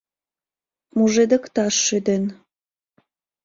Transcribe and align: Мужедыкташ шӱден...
Мужедыкташ 0.95 1.75
шӱден... 1.85 2.23